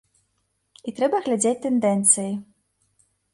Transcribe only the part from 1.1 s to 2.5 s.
глядзець тэндэнцыі.